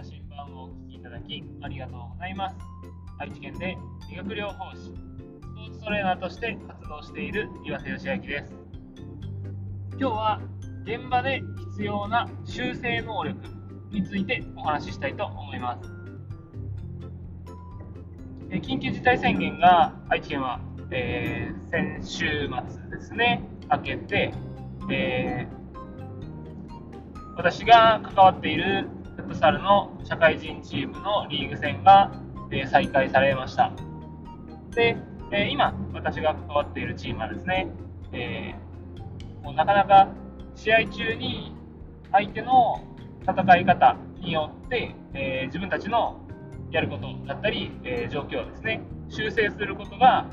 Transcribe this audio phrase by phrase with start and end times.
[0.00, 2.56] 羅針盤をお聞きいただきありがとうございます。
[3.18, 3.76] 愛知県で
[4.08, 8.48] 理学療法士、スポーツトレーナーとして活動している岩瀬義明です。
[9.98, 10.40] 今日は
[10.84, 11.42] 現場で
[11.72, 13.38] 必要な修正能力
[13.90, 15.90] についてお話ししたいと思います。
[18.50, 20.60] 緊急事態宣言が愛知県は、
[20.90, 24.32] えー、先週末ですね、明けて、
[24.90, 25.60] えー
[27.36, 28.86] 私が関わっている
[29.30, 32.12] フサルの社会人チームのリーグ戦が、
[32.50, 33.70] え再開されました。
[34.74, 34.96] で、
[35.30, 37.68] え今、私が関わっているチームはですね、
[38.12, 40.08] えー、もうなかなか
[40.56, 41.54] 試合中に
[42.10, 42.82] 相手の
[43.22, 46.20] 戦い方によって、えー、自分たちの
[46.72, 50.28] やることだったり、えー、状況をですね、修正することが、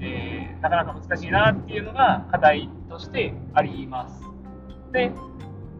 [0.00, 4.22] えー、なかなか難しいなっていうのが課題としてあります。
[4.90, 5.12] で、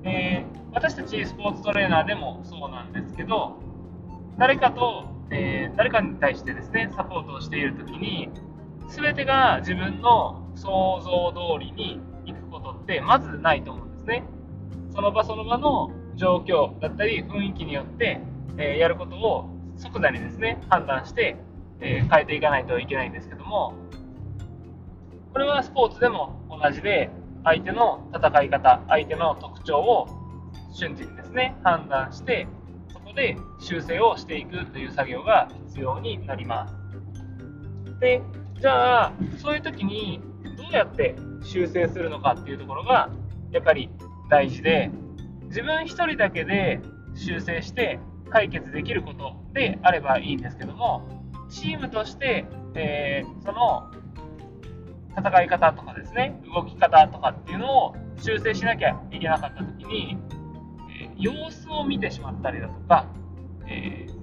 [0.05, 3.61] えー、私たちスポーツトレーナーでもそうなんですけど、
[4.39, 8.31] 誰かと、えー、誰かに対してですね、サポートをしているときに、
[8.89, 14.25] 全てが自分の想像通りに行くことってまずないと思うんですね。
[14.95, 18.21] その場その場の状況だったり雰囲気によって、
[18.57, 21.37] えー、やることを即座にですね、判断して、
[21.81, 23.75] え、変えていかないといけないんですけども、
[25.33, 27.11] これはスポーツでも同じで、
[27.49, 30.07] 相手の戦い方、相手の特徴を
[30.71, 32.47] 瞬時にですね、判断して、
[32.93, 36.75] そこで修正をしていくという作業が必要になります。
[38.01, 38.21] で、
[38.61, 40.21] じゃあ、そういう時に
[40.59, 43.09] どうやって修正するのかっていうところが、
[43.51, 43.89] やっぱり
[44.29, 44.91] 大事で、
[45.45, 46.81] 自分1人だけで
[47.15, 51.09] 修正して解決できることであればいいんですけども、
[51.49, 53.91] チームとして、えー、その
[55.19, 60.17] 戦い方とかですね、動き方とかっていうのを修正しなきゃいけなかった時に、
[61.01, 63.07] えー、様子を見てしまったりだとか、
[63.67, 64.15] えー、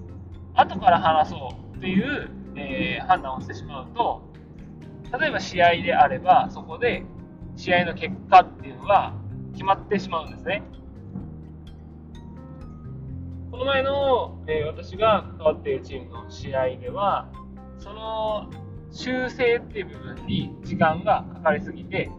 [0.54, 4.22] 後から話そうっていう、えー、判断をしてしまうと、
[5.20, 7.04] 例えば試合であれば、そこで
[7.56, 9.14] 試合の結果っていうのが
[9.54, 10.64] 決まってしまうんですね。
[13.52, 17.30] この前の、えー、私が関わっているチームの試合では、
[17.78, 18.50] その
[18.96, 22.10] 修正っていう部分に時間がかかりすぎて、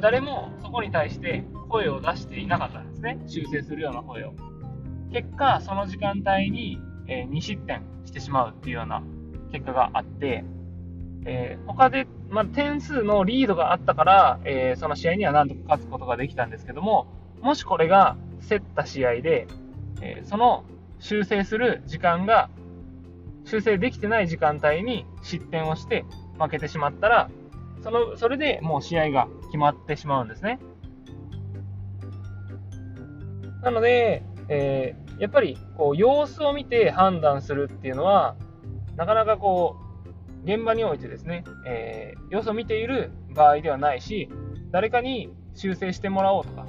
[0.00, 3.18] 誰もそこに対して声を出していなかったんですね。
[3.26, 4.32] 修正するような声を。
[5.12, 9.02] 結果、その時間帯に、え2失点してしまうっていうような
[9.52, 10.44] 結果があって、
[11.26, 17.06] えー、他で、まあ、点数のリードがあったから、えー、その試合にはなんとか勝つことができたんですけども、
[17.42, 18.16] もしこれが
[18.48, 19.46] 競った試合で、
[20.00, 20.64] えー、その
[21.00, 22.48] 修正する時間が
[23.50, 26.04] 修正できてない時間帯に失点をして
[26.38, 27.30] 負けてしまったら、
[27.82, 30.60] その、それでもう試合が決まってしまうんですね。
[33.62, 38.36] なので、えー、やっぱりこう様子を見て判断するっていうのは、
[38.96, 44.30] なかなかこう、現場においてですね、えー、様子を見ている場合ではないし、
[44.70, 46.66] 誰かに修正してもらおうとか、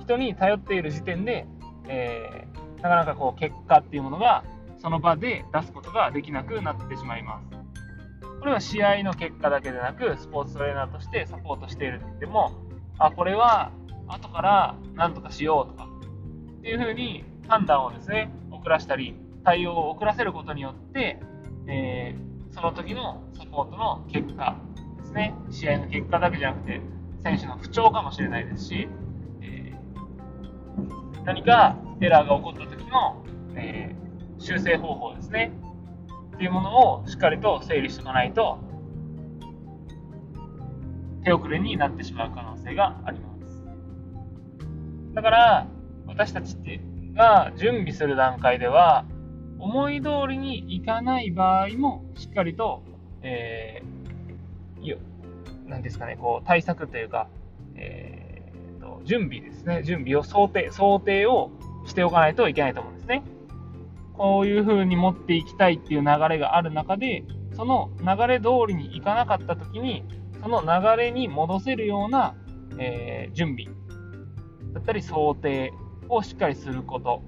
[0.00, 1.46] 人に頼っている時点で、
[1.88, 4.44] えー、なかなかこう結果っていうものが
[4.82, 7.46] その場で出すことができなくなってしまいます。
[8.40, 12.50] これは試合の結果だけでなく、スポーツトレーナーとしてサポートしているって言っても、
[12.98, 13.70] あ、これは
[14.08, 15.88] 後から何とかしようとか、
[16.58, 21.20] っていうふうに判断をですね、遅らしたり、対応を遅らせることによって、
[21.68, 24.56] えー、その時のサポートの結果
[24.98, 26.80] ですね、試合の結果だけじゃなくて、
[27.22, 28.88] 選手の不調かもしれないですし、
[29.42, 33.81] えー、何かエラーが起こった時の、えー
[34.42, 35.52] 修正方法ですね。
[36.34, 38.58] っていうものをしっかりと整理しておかないと、
[41.24, 43.62] 手遅れになってしまう可能性があります。
[45.14, 45.66] だから、
[46.06, 46.80] 私たちって
[47.14, 49.04] が準備する段階では、
[49.60, 52.82] 思い通りにいかない場合も、しっかりと、
[53.22, 54.98] えー、よ、
[55.66, 57.28] なんですかね、こう、対策というか、
[57.76, 61.52] えー、と、準備ですね、準備を想定、想定を
[61.86, 63.22] しておかないといけないと思うんですね。
[64.14, 67.24] こういう風に持っていきたいっていう流れがある中で、
[67.54, 70.04] その流れ通りにいかなかった時に、
[70.42, 72.34] その流れに戻せるような、
[72.78, 73.72] えー、準備
[74.72, 75.72] だったり想定
[76.08, 77.22] をしっかりすること。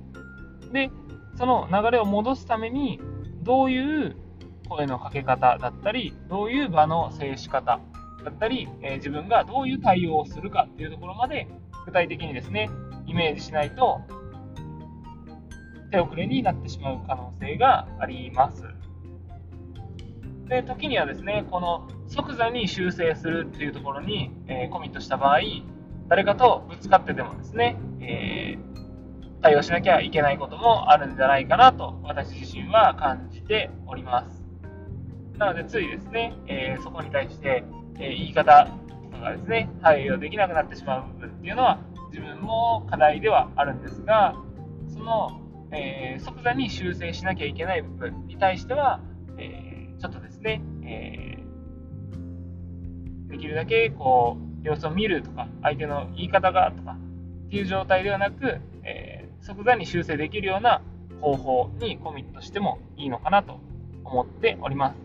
[0.73, 0.91] で、
[1.37, 3.01] その流れを戻すために、
[3.43, 4.17] どういう
[4.69, 7.81] 声のかけ方だったり、どういう場の制し方
[8.25, 11.49] だったり、えー、自分がどういう対応をするかっていうところまで
[11.87, 12.71] 具体的にですね、
[13.07, 14.01] イメージしないと、
[15.95, 18.65] 手遅れになってしまう可能性があります。
[20.49, 25.41] で時にはですね、この即座に修正するっていうところに、えー、コミットした場合、
[26.09, 34.45] 誰かとぶつかってでもですね、えー、対応しなきゃいけないこともあるんじゃないかなと私自身は感じております。
[35.39, 37.65] なのでついですね、えー、そこに対して、
[37.99, 38.69] えー、言い方
[39.13, 41.79] とかですね、対応できなくなってしまう部分っていうのは
[42.11, 44.35] 自分も課題ではあるんですが、
[44.89, 45.41] その、
[45.75, 49.01] えー、即座に修正しなきゃいけない部分に対しては、
[49.39, 51.39] えちょっとですね、え
[53.29, 56.97] できるだけこう様子を見るとか、相手の言い方がとか
[57.47, 60.81] っていう状態ではなく、え即座に修正できるような
[61.21, 63.59] 方法にコミットしてもいいのかなと
[64.05, 64.97] 思っております。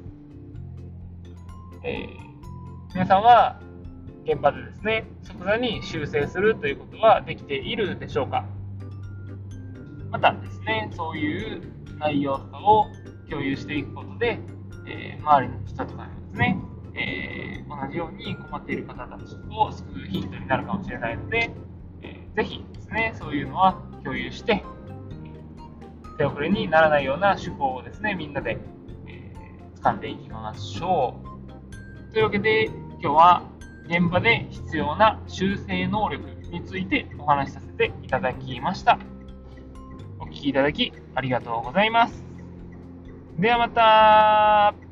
[1.83, 2.06] え、
[2.94, 3.60] 皆さんは
[4.25, 8.45] 現場でですね、即座に修正するということはできているでしょうか？
[10.11, 11.61] またですね、そういう
[12.00, 12.88] 内容とかを
[13.29, 14.39] 共有していくことで、
[14.88, 16.59] えー、周りの人とかにですね、
[16.95, 21.51] えー、同じように困っている方たちを救うヒントになるかもしれないので、
[22.01, 23.73] えー、ぜひですね、そういうのは
[24.03, 24.63] 共有して、
[26.17, 28.57] 手遅れにならないような手法をですね、みんなで、
[29.07, 31.15] えー、掴んでいきましょ
[32.09, 32.13] う。
[32.13, 33.44] というわけで、今日は
[33.85, 39.00] 現場で必要な修正能力についてお話しさせていただきました。
[40.39, 42.24] きいただきありがとうございます。
[43.38, 44.88] ではまた